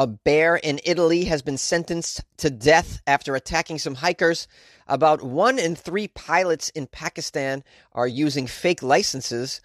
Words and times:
A 0.00 0.06
bear 0.06 0.54
in 0.54 0.78
Italy 0.84 1.24
has 1.24 1.42
been 1.42 1.58
sentenced 1.58 2.22
to 2.36 2.50
death 2.50 3.02
after 3.04 3.34
attacking 3.34 3.80
some 3.80 3.96
hikers. 3.96 4.46
About 4.86 5.24
one 5.24 5.58
in 5.58 5.74
three 5.74 6.06
pilots 6.06 6.68
in 6.68 6.86
Pakistan 6.86 7.64
are 7.90 8.06
using 8.06 8.46
fake 8.46 8.80
licenses. 8.80 9.60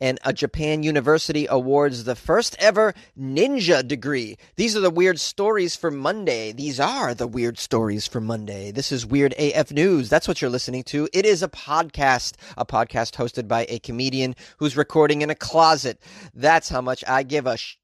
And 0.00 0.18
a 0.24 0.32
Japan 0.32 0.82
university 0.82 1.46
awards 1.48 2.02
the 2.02 2.16
first 2.16 2.56
ever 2.58 2.94
ninja 3.16 3.86
degree. 3.86 4.36
These 4.56 4.76
are 4.76 4.80
the 4.80 4.90
weird 4.90 5.20
stories 5.20 5.76
for 5.76 5.92
Monday. 5.92 6.50
These 6.50 6.80
are 6.80 7.14
the 7.14 7.28
weird 7.28 7.56
stories 7.56 8.08
for 8.08 8.20
Monday. 8.20 8.72
This 8.72 8.90
is 8.90 9.06
Weird 9.06 9.34
AF 9.38 9.70
News. 9.70 10.08
That's 10.08 10.26
what 10.26 10.42
you're 10.42 10.50
listening 10.50 10.82
to. 10.84 11.08
It 11.12 11.24
is 11.24 11.44
a 11.44 11.48
podcast, 11.48 12.34
a 12.58 12.66
podcast 12.66 13.12
hosted 13.14 13.46
by 13.46 13.66
a 13.68 13.78
comedian 13.78 14.34
who's 14.58 14.76
recording 14.76 15.22
in 15.22 15.30
a 15.30 15.36
closet. 15.36 16.02
That's 16.34 16.68
how 16.68 16.80
much 16.80 17.04
I 17.06 17.22
give 17.22 17.46
a 17.46 17.56
sh- 17.56 17.76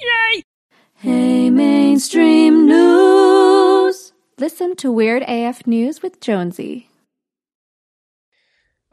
Yay! 0.00 0.42
Hey, 1.02 1.48
mainstream 1.48 2.66
news. 2.66 4.12
Listen 4.36 4.76
to 4.76 4.92
Weird 4.92 5.22
AF 5.26 5.66
News 5.66 6.02
with 6.02 6.20
Jonesy. 6.20 6.90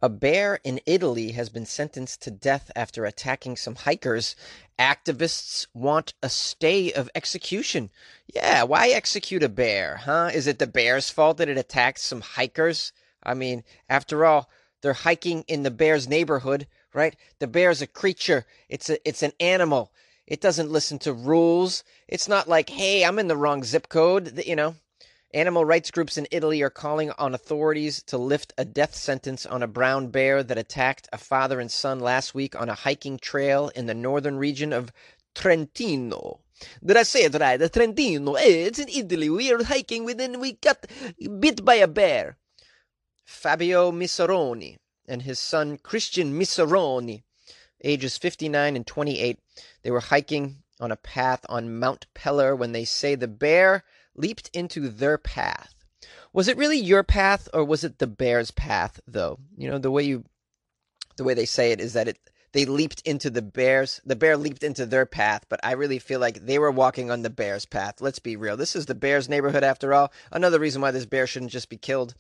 A 0.02 0.08
bear 0.08 0.62
in 0.64 0.80
Italy 0.86 1.34
has 1.34 1.50
been 1.50 1.66
sentenced 1.66 2.22
to 2.22 2.32
death 2.32 2.72
after 2.78 3.04
attacking 3.04 3.58
some 3.58 3.76
hikers. 3.76 4.38
Activists 4.80 5.68
want 5.74 6.14
a 6.24 6.30
stay 6.30 6.94
of 6.94 7.10
execution. 7.14 7.90
Yeah, 8.34 8.64
why 8.64 8.88
execute 8.88 9.44
a 9.44 9.50
bear, 9.50 9.98
huh? 9.98 10.30
Is 10.34 10.48
it 10.48 10.60
the 10.60 10.66
bear's 10.66 11.10
fault 11.10 11.36
that 11.40 11.50
it 11.50 11.58
attacked 11.58 12.00
some 12.00 12.22
hikers? 12.22 12.94
I 13.22 13.34
mean, 13.34 13.66
after 13.90 14.24
all, 14.24 14.50
they're 14.82 14.94
hiking 14.94 15.44
in 15.50 15.64
the 15.64 15.72
bear's 15.72 16.08
neighborhood, 16.08 16.68
right? 16.94 17.18
The 17.40 17.48
bear's 17.48 17.82
a 17.82 17.88
creature. 17.88 18.46
It's 18.70 18.90
a 18.90 19.06
it's 19.06 19.24
an 19.24 19.34
animal. 19.42 19.92
It 20.27 20.41
doesn't 20.41 20.70
listen 20.72 20.99
to 20.99 21.13
rules. 21.13 21.84
It's 22.08 22.27
not 22.27 22.49
like, 22.49 22.70
hey, 22.70 23.05
I'm 23.05 23.17
in 23.17 23.30
the 23.30 23.38
wrong 23.38 23.63
zip 23.63 23.88
code. 23.88 24.44
You 24.45 24.58
know, 24.58 24.76
animal 25.34 25.63
rights 25.63 25.90
groups 25.90 26.17
in 26.17 26.28
Italy 26.31 26.61
are 26.61 26.69
calling 26.69 27.11
on 27.11 27.34
authorities 27.34 28.03
to 28.03 28.17
lift 28.17 28.53
a 28.58 28.66
death 28.66 28.94
sentence 28.94 29.45
on 29.45 29.64
a 29.64 29.67
brown 29.67 30.09
bear 30.09 30.44
that 30.44 30.58
attacked 30.58 31.08
a 31.14 31.17
father 31.17 31.61
and 31.61 31.72
son 31.72 32.02
last 32.02 32.36
week 32.36 32.59
on 32.59 32.67
a 32.67 32.75
hiking 32.75 33.17
trail 33.17 33.69
in 33.73 33.86
the 33.86 33.94
northern 33.94 34.38
region 34.38 34.73
of 34.73 34.92
Trentino. 35.34 36.41
Did 36.84 36.97
I 36.97 37.03
say 37.03 37.23
it 37.23 37.36
right? 37.39 37.58
The 37.58 37.69
Trentino. 37.69 38.34
Hey, 38.34 38.64
it's 38.64 38.80
in 38.80 38.89
Italy. 38.89 39.30
We 39.30 39.53
are 39.53 39.64
hiking 39.64 40.03
within, 40.03 40.39
we 40.39 40.53
got 40.53 40.88
bit 41.39 41.64
by 41.64 41.75
a 41.75 41.88
bear. 41.88 42.38
Fabio 43.23 43.91
Misseroni 43.91 44.78
and 45.08 45.22
his 45.22 45.39
son 45.39 45.78
Christian 45.78 46.38
Misseroni 46.38 47.23
ages 47.83 48.17
59 48.17 48.75
and 48.75 48.88
28. 48.88 49.39
They 49.83 49.92
were 49.92 50.00
hiking 50.00 50.64
on 50.80 50.92
a 50.92 50.95
path 50.95 51.45
on 51.50 51.80
Mount 51.80 52.08
Peller 52.14 52.58
when 52.58 52.72
they 52.72 52.86
say 52.86 53.16
the 53.16 53.28
bear 53.28 53.84
leaped 54.16 54.50
into 54.53 54.89
their 54.89 55.17
path. 55.17 55.73
Was 56.34 56.47
it 56.47 56.58
really 56.58 56.78
your 56.78 57.03
path 57.03 57.47
or 57.53 57.64
was 57.64 57.84
it 57.84 58.00
the 58.00 58.08
bear's 58.08 58.52
path 58.52 59.00
though? 59.08 59.39
You 59.58 59.69
know, 59.69 59.78
the 59.78 59.92
way 59.92 60.03
you 60.03 60.25
the 61.17 61.23
way 61.23 61.34
they 61.34 61.45
say 61.45 61.72
it 61.72 61.81
is 61.81 61.94
that 61.94 62.08
it 62.08 62.19
they 62.53 62.66
leaped 62.66 63.02
into 63.02 63.30
the 63.30 63.42
bear's 63.42 64.02
the 64.06 64.16
bear 64.16 64.38
leaped 64.38 64.64
into 64.64 64.86
their 64.86 65.06
path, 65.06 65.45
but 65.50 65.59
I 65.64 65.73
really 65.73 66.00
feel 66.00 66.19
like 66.19 66.45
they 66.45 66.59
were 66.59 66.72
walking 66.72 67.12
on 67.12 67.22
the 67.22 67.30
bear's 67.30 67.66
path. 67.66 68.02
Let's 68.02 68.19
be 68.19 68.36
real. 68.36 68.58
This 68.58 68.75
is 68.75 68.86
the 68.86 68.95
bear's 68.95 69.30
neighborhood 69.30 69.64
after 69.64 69.94
all. 69.94 70.12
Another 70.31 70.59
reason 70.59 70.81
why 70.81 70.91
this 70.91 71.06
bear 71.06 71.28
shouldn't 71.28 71.52
just 71.52 71.69
be 71.69 71.78
killed. 71.78 72.16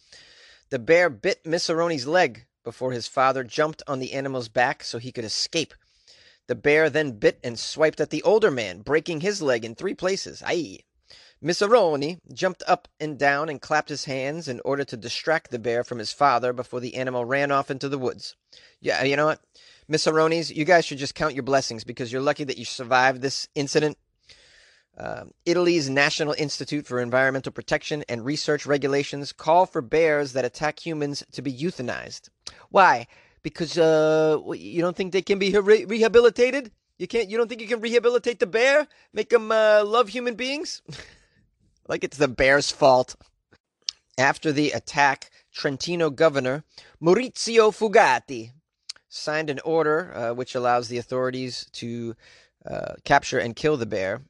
The 0.69 0.79
bear 0.79 1.09
bit 1.09 1.43
Misseroni's 1.43 2.07
leg 2.07 2.45
before 2.67 2.91
his 2.91 3.07
father 3.07 3.45
jumped 3.45 3.81
on 3.87 3.99
the 3.99 4.11
animal's 4.11 4.49
back 4.49 4.83
so 4.83 4.97
he 4.97 5.09
could 5.09 5.23
escape. 5.23 5.73
The 6.47 6.55
bear 6.55 6.89
then 6.89 7.11
bit 7.11 7.39
and 7.41 7.57
swiped 7.57 8.01
at 8.01 8.09
the 8.09 8.21
older 8.23 8.51
man, 8.51 8.81
breaking 8.81 9.21
his 9.21 9.41
leg 9.41 9.63
in 9.63 9.73
three 9.73 9.93
places. 9.93 10.43
Aye. 10.45 10.79
Misseroni 11.41 12.19
jumped 12.33 12.63
up 12.67 12.89
and 12.99 13.17
down 13.17 13.47
and 13.47 13.61
clapped 13.61 13.87
his 13.87 14.03
hands 14.03 14.49
in 14.49 14.59
order 14.65 14.83
to 14.83 14.97
distract 14.97 15.49
the 15.49 15.59
bear 15.59 15.85
from 15.85 15.97
his 15.97 16.11
father 16.11 16.51
before 16.51 16.81
the 16.81 16.95
animal 16.95 17.23
ran 17.23 17.51
off 17.51 17.71
into 17.71 17.87
the 17.87 17.97
woods. 17.97 18.35
Yeah, 18.81 19.01
you 19.03 19.15
know 19.15 19.27
what? 19.27 19.39
Misseronis, 19.89 20.53
you 20.53 20.65
guys 20.65 20.83
should 20.83 20.97
just 20.97 21.15
count 21.15 21.35
your 21.35 21.43
blessings 21.43 21.85
because 21.85 22.11
you're 22.11 22.21
lucky 22.21 22.43
that 22.43 22.57
you 22.57 22.65
survived 22.65 23.21
this 23.21 23.47
incident. 23.55 23.97
Uh, 24.97 25.25
Italy's 25.45 25.89
National 25.89 26.33
Institute 26.33 26.87
for 26.87 26.99
Environmental 26.99 27.51
Protection 27.51 28.03
and 28.09 28.25
Research 28.25 28.65
regulations 28.65 29.31
call 29.31 29.67
for 29.67 29.81
bears 29.81 30.33
that 30.33 30.43
attack 30.43 30.83
humans 30.83 31.23
to 31.33 31.43
be 31.43 31.53
euthanized. 31.53 32.29
Why? 32.69 33.05
Because 33.43 33.77
uh, 33.77 34.39
you 34.55 34.81
don't 34.81 34.95
think 34.95 35.13
they 35.13 35.21
can 35.21 35.37
be 35.37 35.55
re- 35.57 35.85
rehabilitated? 35.85 36.71
You 36.97 37.07
can't. 37.07 37.29
You 37.29 37.37
don't 37.37 37.47
think 37.47 37.61
you 37.61 37.67
can 37.67 37.79
rehabilitate 37.79 38.39
the 38.39 38.47
bear? 38.47 38.87
Make 39.13 39.29
them 39.29 39.51
uh, 39.51 39.83
love 39.85 40.09
human 40.09 40.33
beings? 40.33 40.81
like 41.87 42.03
it's 42.03 42.17
the 42.17 42.27
bear's 42.27 42.71
fault. 42.71 43.15
After 44.17 44.51
the 44.51 44.71
attack, 44.71 45.29
Trentino 45.53 46.09
governor 46.09 46.63
Maurizio 46.99 47.71
Fugatti 47.71 48.51
signed 49.09 49.51
an 49.51 49.59
order 49.63 50.11
uh, 50.15 50.33
which 50.33 50.55
allows 50.55 50.87
the 50.87 50.97
authorities 50.97 51.69
to 51.73 52.15
uh, 52.65 52.95
capture 53.03 53.37
and 53.37 53.55
kill 53.55 53.77
the 53.77 53.85
bear. 53.85 54.21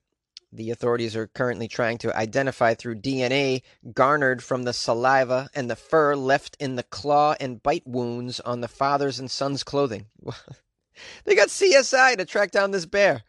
The 0.52 0.72
authorities 0.72 1.16
are 1.16 1.28
currently 1.28 1.68
trying 1.68 1.97
to 2.00 2.16
identify 2.16 2.74
through 2.74 3.02
DNA 3.02 3.63
garnered 3.94 4.41
from 4.41 4.63
the 4.63 4.74
saliva 4.74 5.50
and 5.53 5.69
the 5.69 5.75
fur 5.75 6.16
left 6.16 6.56
in 6.59 6.75
the 6.75 6.84
claw 6.84 7.35
and 7.40 7.62
bite 7.62 7.85
wounds 7.85 8.40
on 8.40 8.62
the 8.62 8.68
father's 8.68 9.19
and 9.19 9.30
son's 9.30 9.63
clothing. 9.63 10.06
they 11.25 11.35
got 11.35 11.50
CSI 11.50 12.18
to 12.18 12.25
track 12.25 12.52
down 12.52 12.72
this 12.72 12.85
bear. 12.85 13.24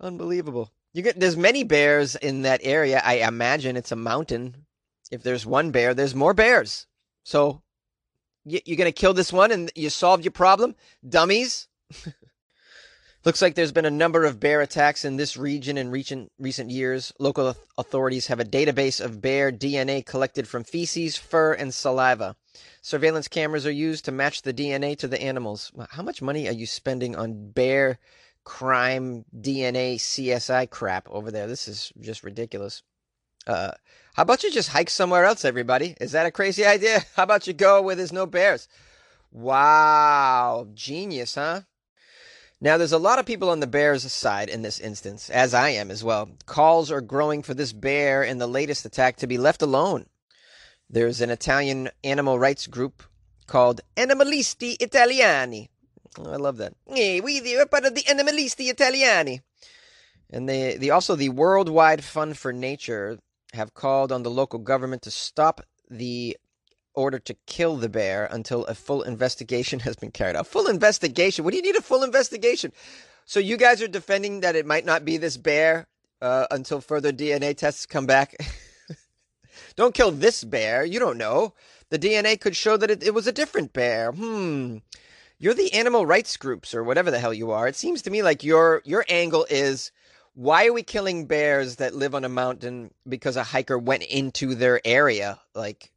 Unbelievable. 0.00 0.70
You 0.92 1.02
get 1.02 1.18
there's 1.18 1.36
many 1.36 1.64
bears 1.64 2.16
in 2.16 2.42
that 2.42 2.60
area. 2.62 3.00
I 3.04 3.14
imagine 3.14 3.76
it's 3.76 3.92
a 3.92 3.96
mountain. 3.96 4.66
If 5.10 5.22
there's 5.22 5.44
one 5.44 5.72
bear, 5.72 5.94
there's 5.94 6.14
more 6.14 6.34
bears. 6.34 6.86
So 7.24 7.62
you're 8.44 8.76
going 8.76 8.88
to 8.88 8.92
kill 8.92 9.14
this 9.14 9.32
one 9.32 9.50
and 9.52 9.70
you 9.74 9.90
solved 9.90 10.24
your 10.24 10.32
problem, 10.32 10.74
dummies. 11.08 11.68
Looks 13.24 13.40
like 13.40 13.54
there's 13.54 13.70
been 13.70 13.84
a 13.84 13.90
number 13.90 14.24
of 14.24 14.40
bear 14.40 14.60
attacks 14.62 15.04
in 15.04 15.16
this 15.16 15.36
region 15.36 15.78
in 15.78 15.92
recent, 15.92 16.32
recent 16.40 16.70
years. 16.70 17.12
Local 17.20 17.54
authorities 17.78 18.26
have 18.26 18.40
a 18.40 18.44
database 18.44 19.00
of 19.00 19.20
bear 19.20 19.52
DNA 19.52 20.04
collected 20.04 20.48
from 20.48 20.64
feces, 20.64 21.16
fur, 21.16 21.52
and 21.52 21.72
saliva. 21.72 22.34
Surveillance 22.80 23.28
cameras 23.28 23.64
are 23.64 23.70
used 23.70 24.04
to 24.06 24.12
match 24.12 24.42
the 24.42 24.52
DNA 24.52 24.98
to 24.98 25.06
the 25.06 25.22
animals. 25.22 25.70
How 25.90 26.02
much 26.02 26.20
money 26.20 26.48
are 26.48 26.52
you 26.52 26.66
spending 26.66 27.14
on 27.14 27.52
bear 27.52 28.00
crime 28.42 29.24
DNA 29.32 29.98
CSI 29.98 30.68
crap 30.68 31.08
over 31.08 31.30
there? 31.30 31.46
This 31.46 31.68
is 31.68 31.92
just 32.00 32.24
ridiculous. 32.24 32.82
Uh, 33.46 33.70
how 34.14 34.22
about 34.22 34.42
you 34.42 34.50
just 34.50 34.70
hike 34.70 34.90
somewhere 34.90 35.24
else, 35.24 35.44
everybody? 35.44 35.94
Is 36.00 36.10
that 36.10 36.26
a 36.26 36.32
crazy 36.32 36.64
idea? 36.64 37.04
How 37.16 37.24
about 37.24 37.48
you 37.48 37.52
go 37.52 37.82
where 37.82 37.96
there's 37.96 38.12
no 38.12 38.24
bears? 38.24 38.68
Wow, 39.32 40.68
genius, 40.74 41.34
huh? 41.34 41.62
Now, 42.62 42.76
there's 42.76 42.92
a 42.92 42.98
lot 42.98 43.18
of 43.18 43.26
people 43.26 43.50
on 43.50 43.58
the 43.58 43.66
Bears' 43.66 44.10
side 44.12 44.48
in 44.48 44.62
this 44.62 44.78
instance, 44.78 45.28
as 45.30 45.52
I 45.52 45.70
am 45.70 45.90
as 45.90 46.04
well. 46.04 46.30
Calls 46.46 46.92
are 46.92 47.00
growing 47.00 47.42
for 47.42 47.54
this 47.54 47.72
bear 47.72 48.22
in 48.22 48.38
the 48.38 48.46
latest 48.46 48.84
attack 48.84 49.16
to 49.16 49.26
be 49.26 49.36
left 49.36 49.62
alone. 49.62 50.06
There's 50.88 51.20
an 51.20 51.30
Italian 51.30 51.90
animal 52.04 52.38
rights 52.38 52.68
group 52.68 53.02
called 53.48 53.80
Animalisti 53.96 54.76
Italiani. 54.78 55.70
Oh, 56.16 56.30
I 56.30 56.36
love 56.36 56.58
that. 56.58 56.74
Hey, 56.86 57.20
we 57.20 57.56
are 57.56 57.66
part 57.66 57.84
of 57.84 57.96
the 57.96 58.02
Animalisti 58.02 58.72
Italiani. 58.72 59.40
And 60.30 60.48
they, 60.48 60.76
the, 60.76 60.92
also 60.92 61.16
the 61.16 61.30
Worldwide 61.30 62.04
Fund 62.04 62.38
for 62.38 62.52
Nature 62.52 63.18
have 63.54 63.74
called 63.74 64.12
on 64.12 64.22
the 64.22 64.30
local 64.30 64.60
government 64.60 65.02
to 65.02 65.10
stop 65.10 65.62
the 65.90 66.36
order 66.94 67.18
to 67.18 67.34
kill 67.46 67.76
the 67.76 67.88
bear 67.88 68.28
until 68.30 68.64
a 68.66 68.74
full 68.74 69.02
investigation 69.02 69.80
has 69.80 69.96
been 69.96 70.10
carried 70.10 70.36
out. 70.36 70.46
Full 70.46 70.66
investigation? 70.66 71.44
What 71.44 71.52
do 71.52 71.56
you 71.56 71.62
need 71.62 71.76
a 71.76 71.82
full 71.82 72.02
investigation? 72.02 72.72
So 73.24 73.40
you 73.40 73.56
guys 73.56 73.80
are 73.82 73.88
defending 73.88 74.40
that 74.40 74.56
it 74.56 74.66
might 74.66 74.84
not 74.84 75.04
be 75.04 75.16
this 75.16 75.36
bear 75.36 75.86
uh, 76.20 76.46
until 76.50 76.80
further 76.80 77.12
DNA 77.12 77.56
tests 77.56 77.86
come 77.86 78.06
back? 78.06 78.34
don't 79.76 79.94
kill 79.94 80.10
this 80.10 80.44
bear. 80.44 80.84
You 80.84 80.98
don't 80.98 81.18
know. 81.18 81.54
The 81.90 81.98
DNA 81.98 82.40
could 82.40 82.56
show 82.56 82.76
that 82.76 82.90
it, 82.90 83.02
it 83.02 83.14
was 83.14 83.26
a 83.26 83.32
different 83.32 83.72
bear. 83.72 84.12
Hmm. 84.12 84.78
You're 85.38 85.54
the 85.54 85.72
animal 85.72 86.06
rights 86.06 86.36
groups 86.36 86.74
or 86.74 86.84
whatever 86.84 87.10
the 87.10 87.18
hell 87.18 87.34
you 87.34 87.50
are. 87.50 87.68
It 87.68 87.76
seems 87.76 88.02
to 88.02 88.10
me 88.10 88.22
like 88.22 88.44
your 88.44 88.80
your 88.84 89.04
angle 89.08 89.46
is 89.50 89.92
why 90.34 90.66
are 90.66 90.72
we 90.72 90.82
killing 90.82 91.26
bears 91.26 91.76
that 91.76 91.94
live 91.94 92.14
on 92.14 92.24
a 92.24 92.28
mountain 92.28 92.92
because 93.06 93.36
a 93.36 93.42
hiker 93.42 93.78
went 93.78 94.04
into 94.04 94.54
their 94.54 94.80
area? 94.84 95.38
Like 95.54 95.91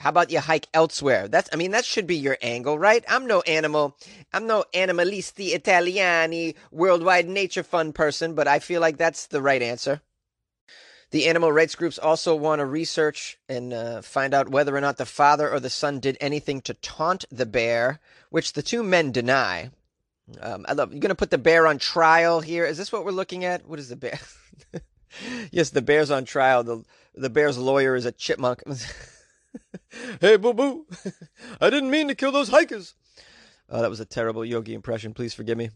how 0.00 0.08
about 0.08 0.30
you 0.30 0.40
hike 0.40 0.66
elsewhere? 0.72 1.28
That's 1.28 1.50
I 1.52 1.56
mean 1.56 1.72
that 1.72 1.84
should 1.84 2.06
be 2.06 2.16
your 2.16 2.38
angle, 2.40 2.78
right? 2.78 3.04
I'm 3.06 3.26
no 3.26 3.42
animal. 3.42 3.98
I'm 4.32 4.46
no 4.46 4.64
animalisti 4.72 5.52
italiani 5.54 6.54
worldwide 6.70 7.28
nature 7.28 7.62
fund 7.62 7.94
person, 7.94 8.34
but 8.34 8.48
I 8.48 8.60
feel 8.60 8.80
like 8.80 8.96
that's 8.96 9.26
the 9.26 9.42
right 9.42 9.60
answer. 9.60 10.00
The 11.10 11.26
animal 11.26 11.52
rights 11.52 11.74
groups 11.74 11.98
also 11.98 12.34
want 12.34 12.60
to 12.60 12.64
research 12.64 13.38
and 13.46 13.74
uh, 13.74 14.00
find 14.00 14.32
out 14.32 14.48
whether 14.48 14.74
or 14.74 14.80
not 14.80 14.96
the 14.96 15.04
father 15.04 15.50
or 15.50 15.60
the 15.60 15.68
son 15.68 16.00
did 16.00 16.16
anything 16.18 16.62
to 16.62 16.72
taunt 16.72 17.26
the 17.30 17.44
bear, 17.44 18.00
which 18.30 18.54
the 18.54 18.62
two 18.62 18.82
men 18.82 19.12
deny. 19.12 19.70
Um, 20.40 20.64
I 20.66 20.72
love. 20.72 20.92
You're 20.92 21.00
going 21.00 21.10
to 21.10 21.14
put 21.14 21.30
the 21.30 21.36
bear 21.36 21.66
on 21.66 21.76
trial 21.76 22.40
here. 22.40 22.64
Is 22.64 22.78
this 22.78 22.90
what 22.90 23.04
we're 23.04 23.10
looking 23.10 23.44
at? 23.44 23.68
What 23.68 23.78
is 23.78 23.90
the 23.90 23.96
bear? 23.96 24.18
yes, 25.50 25.68
the 25.68 25.82
bear's 25.82 26.10
on 26.10 26.24
trial. 26.24 26.64
The 26.64 26.84
the 27.14 27.28
bear's 27.28 27.58
lawyer 27.58 27.96
is 27.96 28.06
a 28.06 28.12
chipmunk. 28.12 28.62
hey, 30.20 30.36
boo 30.36 30.54
boo! 30.54 30.86
I 31.60 31.70
didn't 31.70 31.90
mean 31.90 32.08
to 32.08 32.14
kill 32.14 32.32
those 32.32 32.48
hikers. 32.48 32.94
Oh, 33.68 33.80
that 33.80 33.90
was 33.90 34.00
a 34.00 34.04
terrible 34.04 34.44
Yogi 34.44 34.74
impression. 34.74 35.14
Please 35.14 35.34
forgive 35.34 35.56
me. 35.56 35.70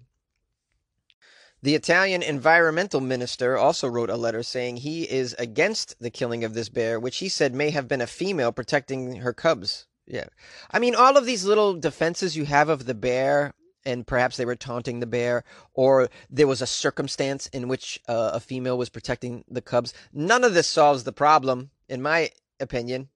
The 1.63 1.75
Italian 1.75 2.23
environmental 2.23 3.01
minister 3.01 3.57
also 3.57 3.89
wrote 3.89 4.11
a 4.11 4.17
letter 4.17 4.43
saying 4.43 4.77
he 4.77 5.05
is 5.11 5.35
against 5.39 5.99
the 5.99 6.11
killing 6.11 6.45
of 6.45 6.53
this 6.53 6.69
bear, 6.69 7.01
which 7.01 7.19
he 7.19 7.29
said 7.31 7.55
may 7.55 7.71
have 7.71 7.89
been 7.89 8.03
a 8.03 8.07
female 8.07 8.53
protecting 8.53 9.17
her 9.17 9.33
cubs. 9.33 9.87
Yeah. 10.07 10.27
I 10.71 10.79
mean, 10.79 10.95
all 10.95 11.17
of 11.17 11.25
these 11.25 11.47
little 11.47 11.73
defenses 11.73 12.37
you 12.37 12.45
have 12.45 12.69
of 12.69 12.85
the 12.85 12.95
bear, 12.95 13.55
and 13.87 14.07
perhaps 14.07 14.37
they 14.37 14.45
were 14.45 14.57
taunting 14.57 15.01
the 15.01 15.07
bear, 15.07 15.43
or 15.73 16.11
there 16.29 16.47
was 16.47 16.61
a 16.61 16.67
circumstance 16.67 17.47
in 17.47 17.69
which 17.69 17.99
uh, 18.09 18.33
a 18.35 18.41
female 18.41 18.77
was 18.77 18.91
protecting 18.91 19.45
the 19.49 19.63
cubs. 19.63 19.95
None 20.13 20.45
of 20.45 20.53
this 20.53 20.67
solves 20.67 21.05
the 21.05 21.13
problem, 21.13 21.71
in 21.89 22.03
my 22.03 22.31
opinion. 22.61 23.09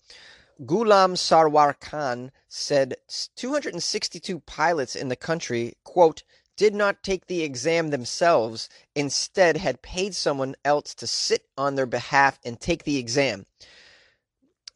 Ghulam 0.64 1.16
Sarwar 1.16 1.78
Khan 1.78 2.32
said 2.48 2.96
262 3.36 4.40
pilots 4.40 4.96
in 4.96 5.08
the 5.08 5.16
country, 5.16 5.76
quote, 5.84 6.22
did 6.56 6.74
not 6.74 7.02
take 7.04 7.26
the 7.26 7.42
exam 7.42 7.90
themselves, 7.90 8.68
instead 8.94 9.56
had 9.56 9.80
paid 9.82 10.14
someone 10.14 10.56
else 10.64 10.94
to 10.94 11.06
sit 11.06 11.44
on 11.56 11.76
their 11.76 11.86
behalf 11.86 12.40
and 12.44 12.58
take 12.58 12.82
the 12.82 12.96
exam. 12.96 13.46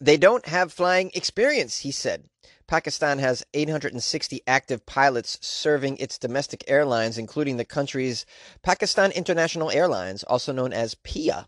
They 0.02 0.16
don't 0.16 0.46
have 0.46 0.72
flying 0.72 1.12
experience, 1.14 1.78
he 1.78 1.92
said. 1.92 2.24
Pakistan 2.66 3.20
has 3.20 3.46
860 3.54 4.42
active 4.48 4.84
pilots 4.84 5.38
serving 5.40 5.96
its 5.98 6.18
domestic 6.18 6.64
airlines, 6.66 7.18
including 7.18 7.56
the 7.56 7.64
country's 7.64 8.26
Pakistan 8.64 9.12
International 9.12 9.70
Airlines, 9.70 10.24
also 10.24 10.52
known 10.52 10.72
as 10.72 10.96
PIA, 10.96 11.46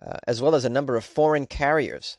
uh, 0.00 0.18
as 0.28 0.40
well 0.40 0.54
as 0.54 0.64
a 0.64 0.70
number 0.70 0.94
of 0.94 1.04
foreign 1.04 1.44
carriers. 1.44 2.18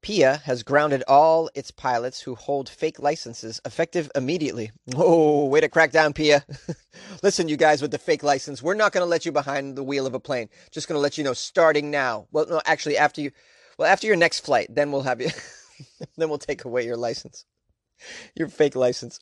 PIA 0.00 0.38
has 0.44 0.62
grounded 0.62 1.04
all 1.06 1.50
its 1.54 1.70
pilots 1.70 2.22
who 2.22 2.34
hold 2.34 2.70
fake 2.70 2.98
licenses 2.98 3.60
effective 3.66 4.10
immediately. 4.14 4.72
Oh, 4.96 5.44
way 5.44 5.60
to 5.60 5.68
crack 5.68 5.92
down, 5.92 6.14
PIA. 6.14 6.42
Listen, 7.22 7.50
you 7.50 7.58
guys 7.58 7.82
with 7.82 7.90
the 7.90 7.98
fake 7.98 8.22
license, 8.22 8.62
we're 8.62 8.72
not 8.72 8.92
going 8.92 9.04
to 9.04 9.10
let 9.10 9.26
you 9.26 9.32
behind 9.32 9.76
the 9.76 9.84
wheel 9.84 10.06
of 10.06 10.14
a 10.14 10.20
plane. 10.20 10.48
Just 10.70 10.88
going 10.88 10.96
to 10.96 11.02
let 11.02 11.18
you 11.18 11.24
know 11.24 11.34
starting 11.34 11.90
now. 11.90 12.28
Well, 12.32 12.46
no, 12.48 12.62
actually, 12.64 12.96
after 12.96 13.20
you, 13.20 13.30
well, 13.78 13.90
after 13.90 14.06
your 14.06 14.16
next 14.16 14.40
flight, 14.40 14.68
then 14.70 14.92
we'll 14.92 15.02
have 15.02 15.20
you, 15.20 15.30
then 16.16 16.28
we'll 16.28 16.38
take 16.38 16.64
away 16.64 16.84
your 16.84 16.96
license, 16.96 17.44
your 18.34 18.48
fake 18.48 18.76
license. 18.76 19.20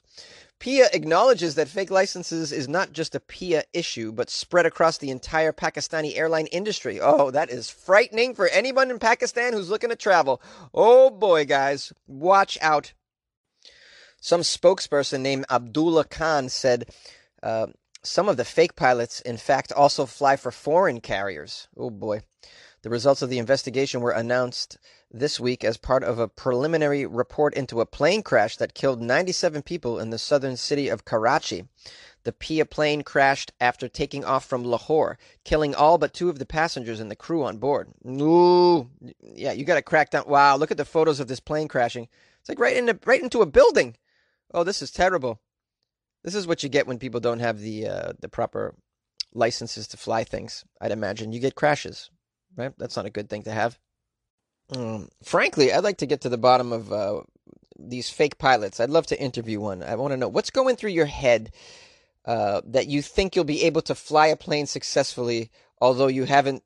PIA 0.60 0.88
acknowledges 0.92 1.54
that 1.54 1.68
fake 1.68 1.90
licenses 1.90 2.52
is 2.52 2.68
not 2.68 2.92
just 2.92 3.14
a 3.14 3.20
PIA 3.20 3.64
issue, 3.72 4.12
but 4.12 4.28
spread 4.28 4.66
across 4.66 4.98
the 4.98 5.10
entire 5.10 5.52
Pakistani 5.52 6.16
airline 6.18 6.46
industry. 6.46 7.00
Oh, 7.00 7.30
that 7.30 7.48
is 7.48 7.70
frightening 7.70 8.34
for 8.34 8.46
anyone 8.48 8.90
in 8.90 8.98
Pakistan 8.98 9.54
who's 9.54 9.70
looking 9.70 9.88
to 9.88 9.96
travel. 9.96 10.42
Oh 10.74 11.08
boy, 11.08 11.46
guys, 11.46 11.94
watch 12.06 12.58
out. 12.60 12.92
Some 14.20 14.42
spokesperson 14.42 15.22
named 15.22 15.46
Abdullah 15.48 16.04
Khan 16.04 16.50
said 16.50 16.90
uh, 17.42 17.68
some 18.02 18.28
of 18.28 18.36
the 18.36 18.44
fake 18.44 18.76
pilots, 18.76 19.22
in 19.22 19.38
fact, 19.38 19.72
also 19.72 20.04
fly 20.04 20.36
for 20.36 20.50
foreign 20.50 21.00
carriers. 21.00 21.68
Oh 21.74 21.88
boy. 21.88 22.20
The 22.82 22.90
results 22.90 23.20
of 23.20 23.28
the 23.28 23.38
investigation 23.38 24.00
were 24.00 24.10
announced 24.10 24.78
this 25.10 25.38
week 25.38 25.64
as 25.64 25.76
part 25.76 26.02
of 26.02 26.18
a 26.18 26.28
preliminary 26.28 27.04
report 27.04 27.52
into 27.52 27.82
a 27.82 27.86
plane 27.86 28.22
crash 28.22 28.56
that 28.56 28.72
killed 28.72 29.02
97 29.02 29.60
people 29.62 29.98
in 29.98 30.08
the 30.08 30.18
southern 30.18 30.56
city 30.56 30.88
of 30.88 31.04
Karachi. 31.04 31.68
The 32.22 32.32
Pia 32.32 32.64
plane 32.64 33.02
crashed 33.02 33.52
after 33.60 33.86
taking 33.86 34.24
off 34.24 34.46
from 34.46 34.64
Lahore, 34.64 35.18
killing 35.44 35.74
all 35.74 35.98
but 35.98 36.14
two 36.14 36.30
of 36.30 36.38
the 36.38 36.46
passengers 36.46 37.00
and 37.00 37.10
the 37.10 37.16
crew 37.16 37.44
on 37.44 37.58
board. 37.58 37.92
Ooh, 38.06 38.88
yeah, 39.22 39.52
you 39.52 39.64
got 39.64 39.74
to 39.74 39.82
crack 39.82 40.10
down. 40.10 40.24
Wow, 40.26 40.56
look 40.56 40.70
at 40.70 40.76
the 40.76 40.84
photos 40.84 41.20
of 41.20 41.28
this 41.28 41.40
plane 41.40 41.68
crashing. 41.68 42.08
It's 42.40 42.48
like 42.48 42.58
right 42.58 42.76
into 42.76 42.98
right 43.04 43.22
into 43.22 43.42
a 43.42 43.46
building. 43.46 43.96
Oh, 44.54 44.64
this 44.64 44.80
is 44.80 44.90
terrible. 44.90 45.40
This 46.24 46.34
is 46.34 46.46
what 46.46 46.62
you 46.62 46.68
get 46.68 46.86
when 46.86 46.98
people 46.98 47.20
don't 47.20 47.40
have 47.40 47.60
the 47.60 47.86
uh, 47.86 48.12
the 48.20 48.28
proper 48.28 48.74
licenses 49.32 49.86
to 49.88 49.96
fly 49.96 50.24
things. 50.24 50.64
I'd 50.80 50.92
imagine 50.92 51.32
you 51.32 51.40
get 51.40 51.54
crashes, 51.54 52.10
right? 52.56 52.72
That's 52.78 52.96
not 52.96 53.06
a 53.06 53.10
good 53.10 53.28
thing 53.28 53.42
to 53.44 53.52
have. 53.52 53.78
Um, 54.76 55.08
frankly, 55.24 55.72
I'd 55.72 55.84
like 55.84 55.98
to 55.98 56.06
get 56.06 56.22
to 56.22 56.28
the 56.28 56.38
bottom 56.38 56.72
of 56.72 56.92
uh, 56.92 57.22
these 57.78 58.10
fake 58.10 58.38
pilots. 58.38 58.80
I'd 58.80 58.90
love 58.90 59.06
to 59.06 59.20
interview 59.20 59.60
one. 59.60 59.82
I 59.82 59.94
want 59.96 60.12
to 60.12 60.16
know 60.16 60.28
what's 60.28 60.50
going 60.50 60.76
through 60.76 60.90
your 60.90 61.06
head 61.06 61.52
uh, 62.24 62.60
that 62.66 62.86
you 62.86 63.02
think 63.02 63.34
you'll 63.34 63.44
be 63.44 63.64
able 63.64 63.82
to 63.82 63.94
fly 63.94 64.28
a 64.28 64.36
plane 64.36 64.66
successfully, 64.66 65.50
although 65.80 66.06
you 66.06 66.24
haven't 66.24 66.62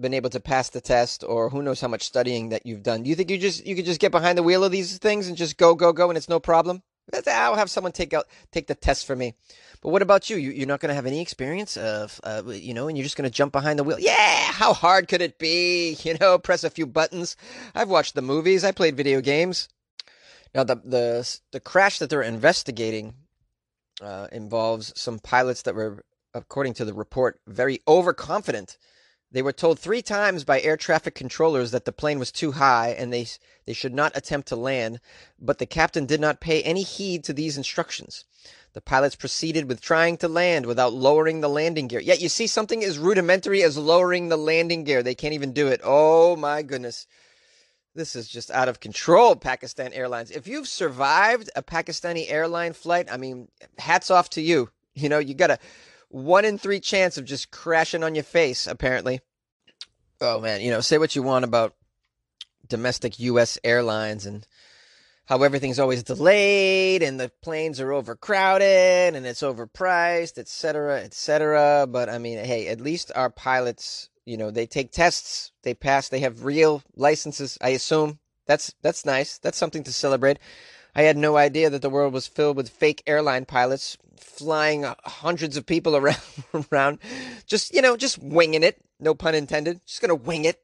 been 0.00 0.14
able 0.14 0.30
to 0.30 0.40
pass 0.40 0.68
the 0.68 0.80
test, 0.80 1.22
or 1.22 1.48
who 1.48 1.62
knows 1.62 1.80
how 1.80 1.88
much 1.88 2.02
studying 2.02 2.48
that 2.48 2.66
you've 2.66 2.82
done. 2.82 3.04
Do 3.04 3.10
you 3.10 3.14
think 3.14 3.30
you 3.30 3.38
just 3.38 3.64
you 3.64 3.76
could 3.76 3.84
just 3.84 4.00
get 4.00 4.10
behind 4.10 4.36
the 4.36 4.42
wheel 4.42 4.64
of 4.64 4.72
these 4.72 4.98
things 4.98 5.28
and 5.28 5.36
just 5.36 5.56
go 5.56 5.74
go 5.74 5.92
go 5.92 6.10
and 6.10 6.16
it's 6.16 6.28
no 6.28 6.40
problem? 6.40 6.82
I'll 7.26 7.56
have 7.56 7.70
someone 7.70 7.92
take 7.92 8.12
out 8.12 8.26
take 8.52 8.66
the 8.66 8.74
test 8.74 9.06
for 9.06 9.14
me. 9.14 9.34
But 9.82 9.90
what 9.90 10.02
about 10.02 10.30
you? 10.30 10.36
you 10.36 10.64
are 10.64 10.66
not 10.66 10.80
going 10.80 10.88
to 10.88 10.94
have 10.94 11.06
any 11.06 11.20
experience 11.20 11.76
of, 11.76 12.20
uh, 12.24 12.42
you 12.46 12.74
know, 12.74 12.88
and 12.88 12.96
you're 12.96 13.04
just 13.04 13.16
going 13.16 13.30
to 13.30 13.34
jump 13.34 13.52
behind 13.52 13.78
the 13.78 13.84
wheel. 13.84 13.98
Yeah, 14.00 14.52
how 14.52 14.72
hard 14.72 15.06
could 15.08 15.22
it 15.22 15.38
be? 15.38 15.96
You 16.06 16.16
know, 16.20 16.38
press 16.38 16.62
a 16.62 16.70
few 16.70 16.86
buttons. 16.86 17.36
I've 17.74 17.88
watched 17.88 18.14
the 18.14 18.22
movies. 18.22 18.64
I 18.64 18.70
played 18.70 18.96
video 18.96 19.20
games. 19.20 19.68
Now 20.54 20.64
the 20.64 20.76
the 20.76 21.38
the 21.52 21.60
crash 21.60 21.98
that 21.98 22.10
they're 22.10 22.22
investigating 22.22 23.14
uh, 24.00 24.28
involves 24.32 24.92
some 24.98 25.18
pilots 25.18 25.62
that 25.62 25.74
were, 25.74 26.04
according 26.32 26.74
to 26.74 26.84
the 26.84 26.94
report, 26.94 27.40
very 27.46 27.80
overconfident 27.88 28.78
they 29.36 29.42
were 29.42 29.52
told 29.52 29.78
three 29.78 30.00
times 30.00 30.44
by 30.44 30.62
air 30.62 30.78
traffic 30.78 31.14
controllers 31.14 31.70
that 31.70 31.84
the 31.84 31.92
plane 31.92 32.18
was 32.18 32.32
too 32.32 32.52
high 32.52 32.96
and 32.98 33.12
they, 33.12 33.26
they 33.66 33.74
should 33.74 33.92
not 33.92 34.16
attempt 34.16 34.48
to 34.48 34.56
land, 34.56 34.98
but 35.38 35.58
the 35.58 35.66
captain 35.66 36.06
did 36.06 36.22
not 36.22 36.40
pay 36.40 36.62
any 36.62 36.82
heed 36.82 37.22
to 37.24 37.34
these 37.34 37.58
instructions. 37.58 38.24
The 38.72 38.80
pilots 38.80 39.14
proceeded 39.14 39.68
with 39.68 39.82
trying 39.82 40.16
to 40.18 40.28
land 40.28 40.64
without 40.64 40.94
lowering 40.94 41.42
the 41.42 41.50
landing 41.50 41.86
gear. 41.86 42.00
Yet 42.00 42.22
you 42.22 42.30
see 42.30 42.46
something 42.46 42.82
as 42.82 42.98
rudimentary 42.98 43.62
as 43.62 43.76
lowering 43.76 44.30
the 44.30 44.38
landing 44.38 44.84
gear. 44.84 45.02
They 45.02 45.14
can't 45.14 45.34
even 45.34 45.52
do 45.52 45.68
it. 45.68 45.82
Oh 45.84 46.36
my 46.36 46.62
goodness. 46.62 47.06
This 47.94 48.16
is 48.16 48.28
just 48.28 48.50
out 48.50 48.68
of 48.68 48.80
control, 48.80 49.36
Pakistan 49.36 49.92
Airlines. 49.92 50.30
If 50.30 50.46
you've 50.48 50.66
survived 50.66 51.50
a 51.54 51.62
Pakistani 51.62 52.24
airline 52.30 52.72
flight, 52.72 53.08
I 53.12 53.18
mean, 53.18 53.48
hats 53.76 54.10
off 54.10 54.30
to 54.30 54.40
you. 54.40 54.70
You 54.94 55.10
know, 55.10 55.18
you 55.18 55.34
got 55.34 55.50
a 55.50 55.58
one 56.08 56.44
in 56.44 56.58
three 56.58 56.80
chance 56.80 57.18
of 57.18 57.24
just 57.24 57.50
crashing 57.50 58.04
on 58.04 58.14
your 58.14 58.24
face, 58.24 58.66
apparently. 58.66 59.20
Oh 60.20 60.40
man, 60.40 60.60
you 60.60 60.70
know, 60.70 60.80
say 60.80 60.98
what 60.98 61.14
you 61.14 61.22
want 61.22 61.44
about 61.44 61.74
domestic 62.68 63.18
U.S. 63.20 63.58
airlines 63.62 64.26
and 64.26 64.46
how 65.26 65.42
everything's 65.42 65.78
always 65.78 66.02
delayed 66.02 67.02
and 67.02 67.18
the 67.18 67.30
planes 67.42 67.80
are 67.80 67.92
overcrowded 67.92 69.14
and 69.14 69.26
it's 69.26 69.42
overpriced, 69.42 70.38
etc., 70.38 71.00
etc. 71.02 71.86
But 71.88 72.08
I 72.08 72.18
mean, 72.18 72.38
hey, 72.38 72.68
at 72.68 72.80
least 72.80 73.10
our 73.14 73.28
pilots, 73.28 74.08
you 74.24 74.36
know, 74.36 74.50
they 74.50 74.66
take 74.66 74.92
tests, 74.92 75.52
they 75.62 75.74
pass, 75.74 76.08
they 76.08 76.20
have 76.20 76.44
real 76.44 76.82
licenses. 76.94 77.58
I 77.60 77.70
assume 77.70 78.20
that's 78.46 78.72
that's 78.82 79.04
nice. 79.04 79.38
That's 79.38 79.58
something 79.58 79.82
to 79.84 79.92
celebrate. 79.92 80.38
I 80.96 81.02
had 81.02 81.18
no 81.18 81.36
idea 81.36 81.68
that 81.68 81.82
the 81.82 81.90
world 81.90 82.14
was 82.14 82.26
filled 82.26 82.56
with 82.56 82.70
fake 82.70 83.02
airline 83.06 83.44
pilots 83.44 83.98
flying 84.18 84.86
hundreds 85.04 85.58
of 85.58 85.66
people 85.66 85.94
around, 85.96 86.18
around 86.72 86.98
just, 87.46 87.74
you 87.74 87.82
know, 87.82 87.98
just 87.98 88.16
winging 88.18 88.62
it. 88.62 88.80
No 88.98 89.14
pun 89.14 89.34
intended. 89.34 89.82
Just 89.84 90.00
going 90.00 90.08
to 90.08 90.14
wing 90.14 90.46
it. 90.46 90.58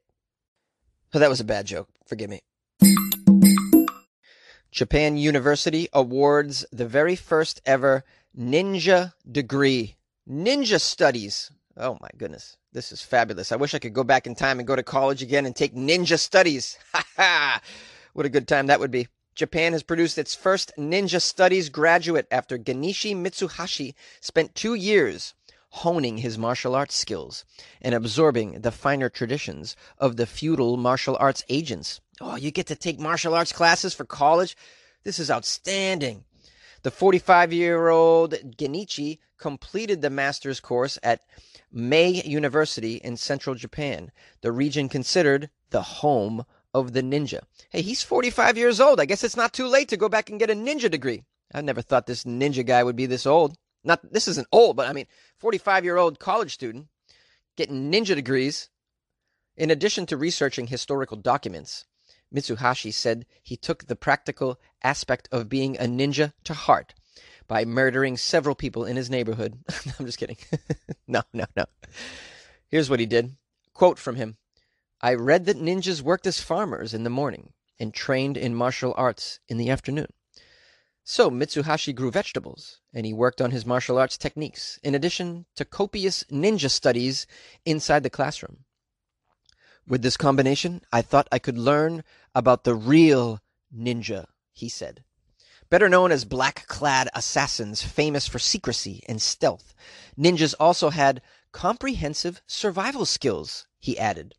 So 1.12 1.18
that 1.18 1.28
was 1.28 1.40
a 1.40 1.44
bad 1.44 1.66
joke. 1.66 1.86
Forgive 2.06 2.30
me. 2.30 2.40
Japan 4.70 5.18
University 5.18 5.90
awards 5.92 6.64
the 6.72 6.86
very 6.86 7.14
first 7.14 7.60
ever 7.66 8.02
ninja 8.34 9.12
degree. 9.30 9.96
Ninja 10.26 10.80
studies. 10.80 11.50
Oh 11.76 11.98
my 12.00 12.08
goodness. 12.16 12.56
This 12.72 12.90
is 12.90 13.02
fabulous. 13.02 13.52
I 13.52 13.56
wish 13.56 13.74
I 13.74 13.78
could 13.78 13.92
go 13.92 14.02
back 14.02 14.26
in 14.26 14.34
time 14.34 14.58
and 14.60 14.66
go 14.66 14.76
to 14.76 14.82
college 14.82 15.22
again 15.22 15.44
and 15.44 15.54
take 15.54 15.74
ninja 15.74 16.18
studies. 16.18 16.78
Ha 16.94 17.04
ha! 17.16 17.60
What 18.14 18.24
a 18.24 18.30
good 18.30 18.48
time 18.48 18.68
that 18.68 18.80
would 18.80 18.90
be. 18.90 19.08
Japan 19.34 19.72
has 19.72 19.82
produced 19.82 20.18
its 20.18 20.34
first 20.34 20.72
ninja 20.76 21.20
studies 21.20 21.68
graduate 21.68 22.26
after 22.30 22.58
Genichi 22.58 23.14
Mitsuhashi 23.16 23.94
spent 24.20 24.54
two 24.54 24.74
years 24.74 25.34
honing 25.70 26.18
his 26.18 26.36
martial 26.36 26.74
arts 26.74 26.94
skills 26.94 27.44
and 27.80 27.94
absorbing 27.94 28.60
the 28.60 28.70
finer 28.70 29.08
traditions 29.08 29.74
of 29.96 30.16
the 30.16 30.26
feudal 30.26 30.76
martial 30.76 31.16
arts 31.18 31.42
agents. 31.48 32.00
Oh, 32.20 32.36
you 32.36 32.50
get 32.50 32.66
to 32.66 32.76
take 32.76 33.00
martial 33.00 33.34
arts 33.34 33.52
classes 33.52 33.94
for 33.94 34.04
college? 34.04 34.54
This 35.02 35.18
is 35.18 35.30
outstanding. 35.30 36.24
The 36.82 36.90
45 36.90 37.52
year 37.52 37.88
old 37.88 38.32
Genichi 38.32 39.18
completed 39.38 40.02
the 40.02 40.10
master's 40.10 40.60
course 40.60 40.98
at 41.02 41.22
Mie 41.72 42.22
University 42.24 42.96
in 42.96 43.16
central 43.16 43.54
Japan, 43.54 44.12
the 44.42 44.52
region 44.52 44.90
considered 44.90 45.48
the 45.70 45.82
home 45.82 46.44
of 46.74 46.92
the 46.92 47.02
ninja. 47.02 47.40
Hey, 47.70 47.82
he's 47.82 48.02
45 48.02 48.56
years 48.56 48.80
old. 48.80 49.00
I 49.00 49.04
guess 49.04 49.24
it's 49.24 49.36
not 49.36 49.52
too 49.52 49.66
late 49.66 49.88
to 49.88 49.96
go 49.96 50.08
back 50.08 50.30
and 50.30 50.38
get 50.38 50.50
a 50.50 50.54
ninja 50.54 50.90
degree. 50.90 51.22
I 51.54 51.60
never 51.60 51.82
thought 51.82 52.06
this 52.06 52.24
ninja 52.24 52.64
guy 52.64 52.82
would 52.82 52.96
be 52.96 53.06
this 53.06 53.26
old. 53.26 53.56
Not 53.84 54.12
this 54.12 54.28
isn't 54.28 54.48
old, 54.52 54.76
but 54.76 54.88
I 54.88 54.92
mean, 54.92 55.06
45 55.38 55.84
year 55.84 55.96
old 55.96 56.18
college 56.18 56.54
student 56.54 56.86
getting 57.56 57.90
ninja 57.90 58.14
degrees. 58.14 58.70
In 59.56 59.70
addition 59.70 60.06
to 60.06 60.16
researching 60.16 60.66
historical 60.68 61.16
documents, 61.18 61.84
Mitsuhashi 62.34 62.92
said 62.92 63.26
he 63.42 63.56
took 63.56 63.86
the 63.86 63.96
practical 63.96 64.58
aspect 64.82 65.28
of 65.30 65.50
being 65.50 65.76
a 65.76 65.82
ninja 65.82 66.32
to 66.44 66.54
heart 66.54 66.94
by 67.46 67.66
murdering 67.66 68.16
several 68.16 68.54
people 68.54 68.86
in 68.86 68.96
his 68.96 69.10
neighborhood. 69.10 69.58
I'm 69.98 70.06
just 70.06 70.18
kidding. 70.18 70.38
no, 71.06 71.22
no, 71.34 71.44
no. 71.54 71.66
Here's 72.68 72.88
what 72.88 73.00
he 73.00 73.06
did. 73.06 73.36
Quote 73.74 73.98
from 73.98 74.16
him 74.16 74.36
I 75.02 75.14
read 75.14 75.46
that 75.46 75.56
ninjas 75.56 76.00
worked 76.00 76.28
as 76.28 76.40
farmers 76.40 76.94
in 76.94 77.02
the 77.02 77.10
morning 77.10 77.54
and 77.80 77.92
trained 77.92 78.36
in 78.36 78.54
martial 78.54 78.94
arts 78.96 79.40
in 79.48 79.56
the 79.58 79.68
afternoon. 79.68 80.06
So 81.02 81.28
Mitsuhashi 81.28 81.92
grew 81.92 82.12
vegetables, 82.12 82.78
and 82.94 83.04
he 83.04 83.12
worked 83.12 83.40
on 83.40 83.50
his 83.50 83.66
martial 83.66 83.98
arts 83.98 84.16
techniques, 84.16 84.78
in 84.84 84.94
addition 84.94 85.46
to 85.56 85.64
copious 85.64 86.22
ninja 86.30 86.70
studies 86.70 87.26
inside 87.64 88.04
the 88.04 88.10
classroom. 88.10 88.64
With 89.84 90.02
this 90.02 90.16
combination, 90.16 90.82
I 90.92 91.02
thought 91.02 91.26
I 91.32 91.40
could 91.40 91.58
learn 91.58 92.04
about 92.36 92.62
the 92.62 92.76
real 92.76 93.40
ninja, 93.76 94.26
he 94.52 94.68
said. 94.68 95.02
Better 95.68 95.88
known 95.88 96.12
as 96.12 96.24
black 96.24 96.68
clad 96.68 97.08
assassins 97.12 97.82
famous 97.82 98.28
for 98.28 98.38
secrecy 98.38 99.02
and 99.08 99.20
stealth, 99.20 99.74
ninjas 100.16 100.54
also 100.60 100.90
had 100.90 101.20
comprehensive 101.50 102.40
survival 102.46 103.04
skills, 103.04 103.66
he 103.80 103.98
added. 103.98 104.36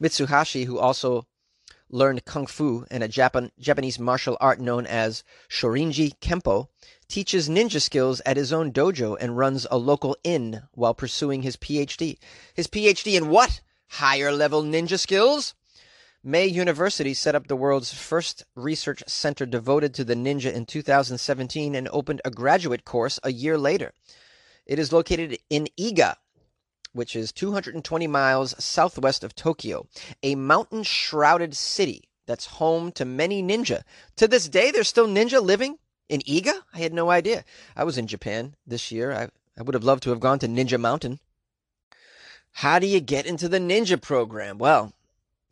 Mitsuhashi, 0.00 0.66
who 0.66 0.78
also 0.78 1.26
learned 1.90 2.24
kung 2.24 2.46
fu 2.46 2.84
and 2.90 3.02
a 3.02 3.08
Japan, 3.08 3.52
Japanese 3.58 3.98
martial 3.98 4.36
art 4.40 4.60
known 4.60 4.86
as 4.86 5.22
Shorinji 5.48 6.18
Kempo, 6.20 6.68
teaches 7.08 7.48
ninja 7.48 7.80
skills 7.80 8.20
at 8.26 8.36
his 8.36 8.52
own 8.52 8.72
dojo 8.72 9.16
and 9.20 9.38
runs 9.38 9.66
a 9.70 9.78
local 9.78 10.16
inn 10.24 10.62
while 10.72 10.94
pursuing 10.94 11.42
his 11.42 11.56
PhD. 11.56 12.18
His 12.54 12.66
PhD 12.66 13.16
in 13.16 13.28
what? 13.28 13.60
Higher 13.88 14.32
level 14.32 14.62
ninja 14.62 14.98
skills? 14.98 15.54
Mie 16.26 16.44
University 16.44 17.12
set 17.12 17.34
up 17.34 17.46
the 17.46 17.56
world's 17.56 17.92
first 17.92 18.44
research 18.56 19.02
center 19.06 19.44
devoted 19.44 19.92
to 19.94 20.04
the 20.04 20.14
ninja 20.14 20.52
in 20.52 20.64
2017 20.64 21.74
and 21.74 21.88
opened 21.88 22.22
a 22.24 22.30
graduate 22.30 22.86
course 22.86 23.20
a 23.22 23.30
year 23.30 23.58
later. 23.58 23.92
It 24.64 24.78
is 24.78 24.90
located 24.90 25.38
in 25.50 25.68
Iga, 25.78 26.16
which 26.94 27.14
is 27.14 27.32
220 27.32 28.06
miles 28.06 28.54
southwest 28.58 29.22
of 29.22 29.34
Tokyo, 29.34 29.86
a 30.22 30.34
mountain 30.34 30.82
shrouded 30.82 31.54
city 31.54 32.08
that's 32.24 32.46
home 32.46 32.90
to 32.92 33.04
many 33.04 33.42
ninja. 33.42 33.82
To 34.16 34.26
this 34.26 34.48
day, 34.48 34.70
there's 34.70 34.88
still 34.88 35.06
ninja 35.06 35.42
living 35.42 35.78
in 36.08 36.20
Iga? 36.20 36.60
I 36.72 36.78
had 36.78 36.92
no 36.92 37.10
idea. 37.10 37.44
I 37.76 37.84
was 37.84 37.98
in 37.98 38.06
Japan 38.06 38.54
this 38.66 38.92
year. 38.92 39.12
I, 39.12 39.28
I 39.58 39.62
would 39.62 39.74
have 39.74 39.84
loved 39.84 40.02
to 40.04 40.10
have 40.10 40.20
gone 40.20 40.38
to 40.40 40.48
Ninja 40.48 40.78
Mountain. 40.78 41.20
How 42.58 42.78
do 42.78 42.86
you 42.86 43.00
get 43.00 43.26
into 43.26 43.48
the 43.48 43.58
ninja 43.58 44.00
program? 44.00 44.58
Well, 44.58 44.92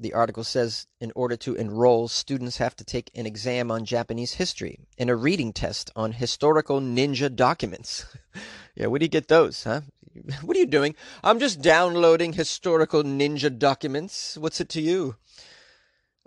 the 0.03 0.13
article 0.13 0.45
says 0.45 0.87
in 1.01 1.13
order 1.15 1.37
to 1.37 1.55
enroll, 1.55 2.09
students 2.09 2.59
have 2.59 2.77
to 2.77 2.85
take 2.85 3.11
an 3.15 3.27
exam 3.27 3.71
on 3.71 3.85
Japanese 3.85 4.35
history 4.35 4.81
and 4.99 5.09
a 5.09 5.17
reading 5.17 5.53
test 5.53 5.91
on 5.97 6.13
historical 6.13 6.81
ninja 6.81 7.35
documents. 7.35 8.05
yeah, 8.75 8.87
where 8.87 8.99
do 8.99 9.05
you 9.05 9.11
get 9.11 9.29
those, 9.29 9.65
huh? 9.65 9.83
What 10.43 10.57
are 10.57 10.61
you 10.61 10.67
doing? 10.67 10.95
I'm 11.25 11.39
just 11.39 11.63
downloading 11.63 12.35
historical 12.35 13.03
ninja 13.03 13.57
documents. 13.57 14.37
What's 14.37 14.61
it 14.61 14.69
to 14.71 14.81
you? 14.81 15.17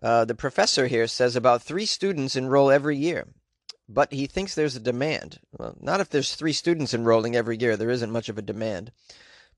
Uh, 0.01 0.25
the 0.25 0.36
professor 0.36 0.88
here 0.88 1.08
says 1.08 1.36
about 1.36 1.62
three 1.62 1.86
students 1.86 2.36
enroll 2.36 2.72
every 2.72 2.98
year, 2.98 3.27
but 3.88 4.12
he 4.12 4.25
thinks 4.25 4.55
there's 4.55 4.75
a 4.75 4.79
demand. 4.79 5.39
Well, 5.51 5.75
not 5.79 6.00
if 6.00 6.10
there's 6.10 6.36
three 6.36 6.53
students 6.53 6.94
enrolling 6.94 7.36
every 7.36 7.58
year. 7.58 7.77
There 7.77 7.89
isn't 7.89 8.12
much 8.12 8.29
of 8.29 8.38
a 8.38 8.41
demand. 8.41 8.91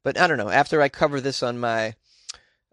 But 0.03 0.17
I 0.19 0.27
don't 0.27 0.37
know. 0.37 0.49
After 0.49 0.81
I 0.81 0.89
cover 0.89 1.19
this 1.19 1.41
on 1.41 1.59
my 1.59 1.95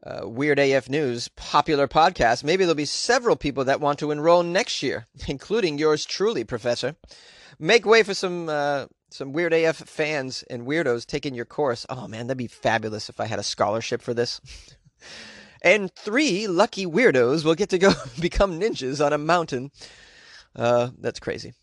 uh, 0.04 0.28
Weird 0.28 0.58
AF 0.58 0.88
News 0.88 1.28
popular 1.28 1.88
podcast, 1.88 2.44
maybe 2.44 2.64
there'll 2.64 2.74
be 2.74 2.84
several 2.84 3.36
people 3.36 3.64
that 3.64 3.80
want 3.80 3.98
to 4.00 4.10
enroll 4.10 4.42
next 4.42 4.82
year, 4.82 5.06
including 5.28 5.78
yours 5.78 6.04
truly, 6.04 6.44
Professor. 6.44 6.96
Make 7.58 7.86
way 7.86 8.02
for 8.02 8.14
some 8.14 8.48
uh, 8.48 8.86
some 9.10 9.32
Weird 9.32 9.52
AF 9.52 9.76
fans 9.76 10.42
and 10.50 10.66
weirdos 10.66 11.06
taking 11.06 11.34
your 11.34 11.44
course. 11.44 11.86
Oh 11.88 12.08
man, 12.08 12.26
that'd 12.26 12.36
be 12.36 12.48
fabulous 12.48 13.08
if 13.08 13.20
I 13.20 13.26
had 13.26 13.38
a 13.38 13.44
scholarship 13.44 14.02
for 14.02 14.12
this. 14.12 14.40
and 15.62 15.92
three 15.94 16.46
lucky 16.46 16.84
weirdos 16.84 17.44
will 17.44 17.54
get 17.54 17.70
to 17.70 17.78
go 17.78 17.92
become 18.20 18.60
ninjas 18.60 19.04
on 19.04 19.12
a 19.12 19.18
mountain. 19.18 19.70
Uh, 20.54 20.90
that's 20.98 21.20
crazy. 21.20 21.54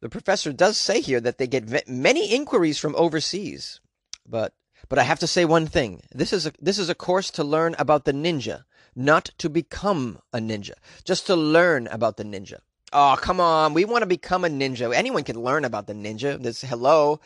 The 0.00 0.08
professor 0.08 0.52
does 0.52 0.76
say 0.76 1.00
here 1.00 1.20
that 1.20 1.38
they 1.38 1.46
get 1.46 1.88
many 1.88 2.34
inquiries 2.34 2.78
from 2.78 2.96
overseas, 2.96 3.80
but 4.26 4.52
but 4.88 4.98
I 4.98 5.02
have 5.02 5.18
to 5.20 5.26
say 5.26 5.44
one 5.44 5.66
thing. 5.66 6.02
This 6.12 6.32
is 6.32 6.46
a 6.46 6.52
this 6.60 6.78
is 6.78 6.88
a 6.88 6.94
course 6.94 7.30
to 7.32 7.44
learn 7.44 7.74
about 7.78 8.04
the 8.04 8.12
ninja, 8.12 8.64
not 8.94 9.30
to 9.38 9.48
become 9.48 10.18
a 10.32 10.38
ninja. 10.38 10.72
Just 11.04 11.26
to 11.26 11.36
learn 11.36 11.86
about 11.88 12.16
the 12.16 12.24
ninja. 12.24 12.60
Oh, 12.92 13.16
come 13.18 13.40
on. 13.40 13.72
We 13.72 13.84
want 13.86 14.02
to 14.02 14.06
become 14.06 14.44
a 14.44 14.48
ninja. 14.48 14.94
Anyone 14.94 15.24
can 15.24 15.40
learn 15.42 15.64
about 15.64 15.86
the 15.86 15.94
ninja. 15.94 16.40
This 16.40 16.60
hello, 16.60 17.20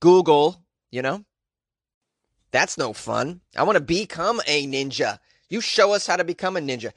Google, 0.00 0.62
you 0.90 1.00
know? 1.00 1.24
That's 2.50 2.76
no 2.76 2.92
fun. 2.92 3.40
I 3.56 3.62
want 3.62 3.76
to 3.76 3.84
become 3.84 4.40
a 4.46 4.66
ninja. 4.66 5.18
You 5.48 5.60
show 5.60 5.92
us 5.92 6.06
how 6.06 6.16
to 6.16 6.24
become 6.24 6.56
a 6.56 6.60
ninja. 6.60 6.92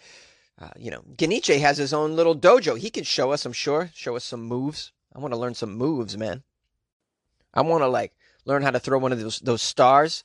Uh, 0.60 0.70
you 0.78 0.90
know, 0.90 1.04
Genichi 1.16 1.60
has 1.60 1.78
his 1.78 1.94
own 1.94 2.16
little 2.16 2.36
dojo. 2.36 2.78
He 2.78 2.90
could 2.90 3.06
show 3.06 3.32
us, 3.32 3.46
I'm 3.46 3.54
sure, 3.54 3.92
show 3.94 4.16
us 4.16 4.24
some 4.24 4.44
moves. 4.44 4.92
I 5.14 5.20
want 5.20 5.34
to 5.34 5.40
learn 5.40 5.54
some 5.54 5.76
moves, 5.76 6.18
man. 6.18 6.44
I 7.54 7.62
want 7.62 7.84
to 7.84 7.88
like 7.88 8.14
learn 8.46 8.62
how 8.62 8.72
to 8.72 8.80
throw 8.80 9.00
one 9.00 9.12
of 9.12 9.20
those 9.20 9.40
those 9.40 9.62
stars. 9.62 10.24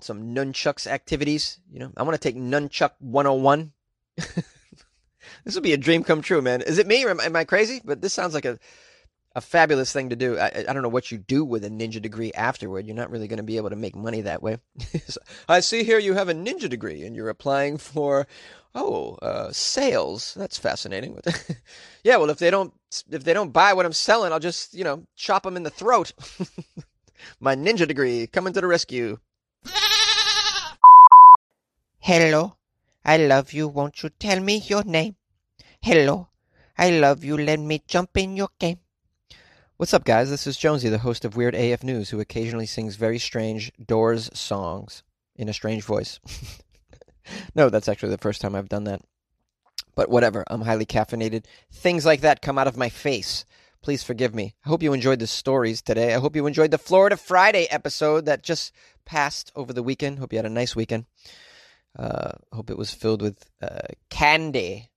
Some 0.00 0.34
nunchucks 0.34 0.86
activities. 0.86 1.60
You 1.72 1.80
know, 1.80 1.92
I 1.96 2.02
want 2.02 2.14
to 2.14 2.20
take 2.20 2.36
nunchuck 2.36 2.92
101. 2.98 3.72
this 4.16 5.54
would 5.54 5.62
be 5.62 5.72
a 5.72 5.78
dream 5.78 6.04
come 6.04 6.20
true, 6.20 6.42
man. 6.42 6.60
Is 6.60 6.78
it 6.78 6.86
me 6.86 7.04
or 7.04 7.10
am, 7.10 7.20
am 7.20 7.36
I 7.36 7.44
crazy? 7.44 7.80
But 7.82 8.02
this 8.02 8.12
sounds 8.12 8.34
like 8.34 8.44
a 8.44 8.58
a 9.34 9.40
fabulous 9.40 9.92
thing 9.92 10.10
to 10.10 10.16
do. 10.16 10.38
I, 10.38 10.64
I 10.68 10.72
don't 10.72 10.82
know 10.82 10.88
what 10.88 11.12
you 11.12 11.18
do 11.18 11.44
with 11.44 11.64
a 11.64 11.70
ninja 11.70 12.02
degree 12.02 12.32
afterward. 12.32 12.86
You're 12.86 12.96
not 12.96 13.10
really 13.10 13.28
going 13.28 13.38
to 13.38 13.42
be 13.42 13.56
able 13.56 13.70
to 13.70 13.76
make 13.76 13.94
money 13.94 14.22
that 14.22 14.42
way. 14.42 14.58
so, 15.06 15.20
I 15.48 15.60
see 15.60 15.84
here 15.84 15.98
you 15.98 16.14
have 16.14 16.28
a 16.28 16.34
ninja 16.34 16.68
degree 16.68 17.04
and 17.04 17.14
you're 17.14 17.28
applying 17.28 17.78
for 17.78 18.26
oh 18.74 19.14
uh, 19.22 19.52
sales. 19.52 20.34
That's 20.34 20.58
fascinating. 20.58 21.18
yeah, 22.04 22.16
well 22.16 22.30
if 22.30 22.38
they 22.38 22.50
don't 22.50 22.74
if 23.10 23.24
they 23.24 23.32
don't 23.32 23.52
buy 23.52 23.72
what 23.72 23.86
I'm 23.86 23.92
selling, 23.92 24.32
I'll 24.32 24.40
just 24.40 24.74
you 24.74 24.84
know 24.84 25.06
chop 25.16 25.44
them 25.44 25.56
in 25.56 25.62
the 25.62 25.70
throat. 25.70 26.12
My 27.40 27.54
ninja 27.54 27.86
degree 27.86 28.26
coming 28.26 28.52
to 28.52 28.60
the 28.60 28.66
rescue. 28.66 29.18
Hello, 31.98 32.56
I 33.04 33.16
love 33.16 33.52
you. 33.52 33.68
Won't 33.68 34.02
you 34.02 34.10
tell 34.10 34.40
me 34.40 34.58
your 34.66 34.84
name? 34.84 35.16
Hello, 35.80 36.28
I 36.76 36.90
love 36.90 37.24
you. 37.24 37.36
Let 37.36 37.60
me 37.60 37.82
jump 37.86 38.16
in 38.16 38.36
your 38.36 38.48
game. 38.58 38.80
What's 39.76 39.94
up, 39.94 40.04
guys? 40.04 40.28
This 40.28 40.46
is 40.46 40.56
Jonesy, 40.56 40.88
the 40.88 40.98
host 40.98 41.24
of 41.24 41.36
Weird 41.36 41.54
AF 41.54 41.84
News, 41.84 42.10
who 42.10 42.18
occasionally 42.18 42.66
sings 42.66 42.96
very 42.96 43.18
strange 43.18 43.70
Doors 43.84 44.28
songs 44.32 45.02
in 45.36 45.48
a 45.48 45.52
strange 45.52 45.84
voice. 45.84 46.18
no, 47.54 47.68
that's 47.68 47.88
actually 47.88 48.10
the 48.10 48.18
first 48.18 48.40
time 48.40 48.54
I've 48.54 48.68
done 48.68 48.84
that. 48.84 49.02
But 49.94 50.10
whatever, 50.10 50.44
I'm 50.48 50.62
highly 50.62 50.86
caffeinated. 50.86 51.44
Things 51.72 52.04
like 52.06 52.22
that 52.22 52.42
come 52.42 52.58
out 52.58 52.66
of 52.66 52.76
my 52.76 52.88
face. 52.88 53.44
Please 53.82 54.02
forgive 54.02 54.34
me. 54.34 54.54
I 54.64 54.68
hope 54.68 54.82
you 54.82 54.92
enjoyed 54.92 55.20
the 55.20 55.26
stories 55.26 55.82
today. 55.82 56.14
I 56.14 56.18
hope 56.18 56.36
you 56.36 56.46
enjoyed 56.46 56.70
the 56.70 56.78
Florida 56.78 57.16
Friday 57.16 57.66
episode 57.70 58.26
that 58.26 58.42
just 58.42 58.72
passed 59.04 59.52
over 59.54 59.72
the 59.72 59.82
weekend. 59.82 60.18
Hope 60.18 60.32
you 60.32 60.38
had 60.38 60.46
a 60.46 60.50
nice 60.50 60.74
weekend. 60.74 61.06
Uh, 61.98 62.32
hope 62.52 62.70
it 62.70 62.78
was 62.78 62.92
filled 62.92 63.22
with 63.22 63.48
uh, 63.62 63.88
candy, 64.10 64.90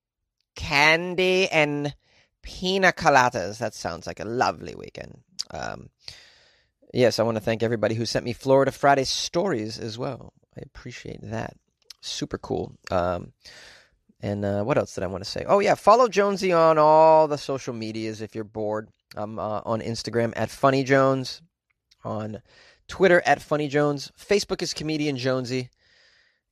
candy 0.55 1.47
and 1.49 1.95
pina 2.41 2.91
coladas. 2.91 3.59
That 3.59 3.73
sounds 3.73 4.07
like 4.07 4.19
a 4.19 4.25
lovely 4.25 4.75
weekend. 4.75 5.19
Um, 5.51 5.89
yes, 6.93 7.19
I 7.19 7.23
want 7.23 7.37
to 7.37 7.43
thank 7.43 7.63
everybody 7.63 7.95
who 7.95 8.05
sent 8.05 8.25
me 8.25 8.33
Florida 8.33 8.71
Friday 8.71 9.05
stories 9.05 9.79
as 9.79 9.97
well. 9.97 10.33
I 10.57 10.61
appreciate 10.65 11.21
that. 11.21 11.55
Super 12.01 12.37
cool. 12.37 12.73
Um, 12.89 13.31
and 14.21 14.45
uh, 14.45 14.63
what 14.63 14.77
else 14.77 14.95
did 14.95 15.03
I 15.03 15.07
want 15.07 15.23
to 15.23 15.29
say? 15.29 15.45
Oh, 15.47 15.59
yeah, 15.59 15.75
follow 15.75 16.07
Jonesy 16.07 16.53
on 16.53 16.77
all 16.77 17.27
the 17.27 17.37
social 17.37 17.73
medias 17.73 18.21
if 18.21 18.35
you're 18.35 18.43
bored. 18.43 18.89
I'm 19.15 19.39
uh, 19.39 19.61
on 19.65 19.81
Instagram 19.81 20.33
at 20.35 20.49
Funny 20.49 20.83
Jones, 20.83 21.41
on 22.03 22.41
Twitter 22.87 23.21
at 23.25 23.41
Funny 23.41 23.67
Jones. 23.67 24.11
Facebook 24.17 24.61
is 24.61 24.73
Comedian 24.73 25.17
Jonesy. 25.17 25.69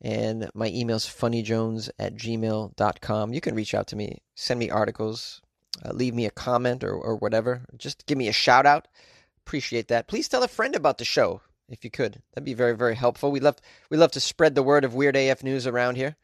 And 0.02 0.50
my 0.54 0.68
email 0.68 0.96
is 0.96 1.06
funnyjones 1.06 1.90
at 2.00 2.16
gmail.com. 2.16 3.34
You 3.34 3.42
can 3.42 3.56
reach 3.56 3.74
out 3.74 3.88
to 3.88 3.98
me, 3.98 4.20
send 4.36 4.60
me 4.60 4.70
articles, 4.70 5.42
uh, 5.84 5.92
leave 5.92 6.16
me 6.16 6.26
a 6.26 6.32
comment 6.32 6.84
or, 6.84 6.94
or 6.94 7.18
whatever. 7.18 7.66
Just 7.78 8.06
give 8.06 8.18
me 8.18 8.30
a 8.30 8.34
shout 8.34 8.66
out. 8.66 8.88
Appreciate 9.46 9.90
that. 9.90 10.08
Please 10.08 10.30
tell 10.30 10.44
a 10.44 10.48
friend 10.48 10.76
about 10.76 11.00
the 11.00 11.06
show 11.06 11.42
if 11.68 11.84
you 11.84 11.92
could. 11.92 12.22
That'd 12.34 12.46
be 12.46 12.54
very, 12.54 12.76
very 12.76 12.96
helpful. 12.96 13.32
We 13.32 13.40
love 13.42 13.58
we 13.90 13.98
love 13.98 14.12
to 14.12 14.20
spread 14.20 14.56
the 14.56 14.64
word 14.64 14.86
of 14.86 14.94
Weird 14.94 15.16
AF 15.16 15.44
news 15.44 15.68
around 15.68 15.96
here. 15.96 16.16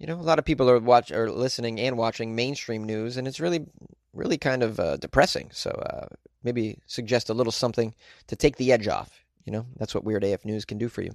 You 0.00 0.06
know, 0.06 0.14
a 0.14 0.22
lot 0.22 0.38
of 0.38 0.46
people 0.46 0.70
are 0.70 0.78
watch 0.78 1.12
are 1.12 1.30
listening 1.30 1.78
and 1.78 1.98
watching 1.98 2.34
mainstream 2.34 2.84
news, 2.84 3.18
and 3.18 3.28
it's 3.28 3.38
really, 3.38 3.66
really 4.14 4.38
kind 4.38 4.62
of 4.62 4.80
uh, 4.80 4.96
depressing. 4.96 5.50
So 5.52 5.70
uh, 5.70 6.06
maybe 6.42 6.78
suggest 6.86 7.28
a 7.28 7.34
little 7.34 7.52
something 7.52 7.94
to 8.28 8.34
take 8.34 8.56
the 8.56 8.72
edge 8.72 8.88
off. 8.88 9.22
You 9.44 9.52
know, 9.52 9.66
that's 9.76 9.94
what 9.94 10.04
Weird 10.04 10.24
AF 10.24 10.46
News 10.46 10.64
can 10.64 10.78
do 10.78 10.88
for 10.88 11.02
you. 11.02 11.12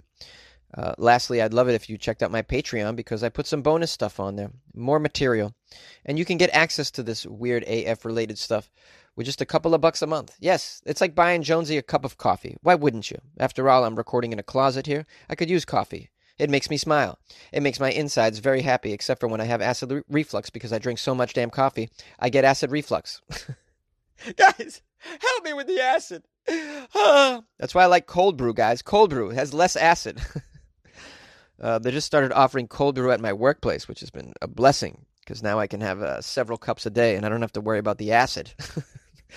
Uh, 0.78 0.94
lastly, 1.00 1.42
I'd 1.42 1.54
love 1.54 1.68
it 1.68 1.74
if 1.74 1.90
you 1.90 1.98
checked 1.98 2.22
out 2.22 2.32
my 2.32 2.44
Patreon 2.44 2.96
because 2.96 3.24
I 3.24 3.30
put 3.30 3.48
some 3.48 3.64
bonus 3.64 3.92
stuff 3.92 4.20
on 4.20 4.36
there, 4.36 4.52
more 4.76 5.00
material, 5.00 5.56
and 6.06 6.20
you 6.20 6.26
can 6.26 6.38
get 6.38 6.52
access 6.54 6.92
to 6.92 7.02
this 7.02 7.26
weird 7.26 7.64
AF 7.64 8.06
related 8.06 8.38
stuff 8.38 8.70
with 9.16 9.26
just 9.26 9.42
a 9.42 9.46
couple 9.46 9.74
of 9.74 9.82
bucks 9.82 10.04
a 10.04 10.08
month. 10.08 10.36
Yes, 10.40 10.84
it's 10.86 11.02
like 11.02 11.16
buying 11.16 11.42
Jonesy 11.42 11.78
a 11.78 11.82
cup 11.82 12.06
of 12.06 12.20
coffee. 12.20 12.56
Why 12.62 12.76
wouldn't 12.76 13.10
you? 13.10 13.18
After 13.40 13.68
all, 13.68 13.84
I'm 13.84 13.96
recording 13.96 14.32
in 14.32 14.38
a 14.38 14.44
closet 14.44 14.86
here. 14.86 15.08
I 15.28 15.34
could 15.34 15.50
use 15.50 15.66
coffee. 15.66 16.12
It 16.38 16.50
makes 16.50 16.70
me 16.70 16.78
smile. 16.78 17.18
It 17.54 17.64
makes 17.64 17.80
my 17.80 17.92
insides 17.92 18.40
very 18.40 18.62
happy, 18.62 18.92
except 18.92 19.22
for 19.22 19.28
when 19.28 19.42
I 19.42 19.46
have 19.46 19.62
acid 19.62 19.92
re- 19.92 20.02
reflux 20.10 20.50
because 20.50 20.74
I 20.74 20.80
drink 20.80 21.00
so 21.00 21.16
much 21.16 21.34
damn 21.34 21.50
coffee. 21.50 21.90
I 22.20 22.30
get 22.30 22.44
acid 22.44 22.72
reflux. 22.72 23.22
guys, 24.36 24.82
help 25.00 25.44
me 25.44 25.54
with 25.54 25.68
the 25.68 25.80
acid. 25.80 26.24
That's 27.58 27.74
why 27.74 27.84
I 27.84 27.88
like 27.88 28.06
cold 28.06 28.38
brew, 28.38 28.54
guys. 28.54 28.82
Cold 28.82 29.12
brew 29.12 29.30
has 29.30 29.54
less 29.54 29.76
acid. 29.76 30.22
uh, 31.62 31.80
they 31.80 31.92
just 31.92 32.08
started 32.08 32.34
offering 32.34 32.68
cold 32.68 32.96
brew 32.96 33.12
at 33.12 33.22
my 33.22 33.32
workplace, 33.32 33.88
which 33.88 34.02
has 34.02 34.10
been 34.10 34.34
a 34.42 34.48
blessing 34.48 35.06
because 35.22 35.42
now 35.42 35.58
I 35.58 35.68
can 35.68 35.82
have 35.82 36.02
uh, 36.02 36.22
several 36.22 36.58
cups 36.58 36.86
a 36.86 36.90
day 36.90 37.16
and 37.16 37.26
I 37.26 37.30
don't 37.30 37.42
have 37.42 37.54
to 37.54 37.62
worry 37.62 37.80
about 37.80 37.98
the 37.98 38.12
acid. 38.12 38.54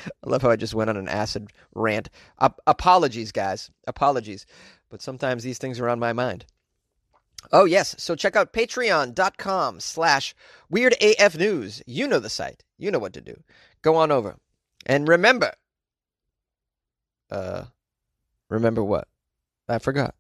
I 0.04 0.28
love 0.28 0.42
how 0.42 0.50
I 0.50 0.56
just 0.56 0.74
went 0.74 0.90
on 0.90 0.96
an 0.96 1.08
acid 1.08 1.50
rant. 1.74 2.10
apologies, 2.66 3.32
guys. 3.32 3.70
Apologies. 3.86 4.46
But 4.90 5.02
sometimes 5.02 5.42
these 5.42 5.58
things 5.58 5.80
are 5.80 5.88
on 5.88 5.98
my 5.98 6.12
mind. 6.12 6.44
Oh, 7.52 7.64
yes. 7.64 7.94
So 7.98 8.14
check 8.14 8.36
out 8.36 8.52
patreon.com 8.52 9.80
slash 9.80 10.34
weirdafnews. 10.72 11.82
You 11.86 12.06
know 12.06 12.18
the 12.18 12.30
site. 12.30 12.64
You 12.78 12.90
know 12.90 12.98
what 12.98 13.12
to 13.14 13.20
do. 13.20 13.42
Go 13.82 13.96
on 13.96 14.10
over. 14.10 14.36
And 14.86 15.08
remember, 15.08 15.52
uh, 17.30 17.64
remember 18.48 18.82
what? 18.82 19.08
I 19.68 19.78
forgot. 19.78 20.14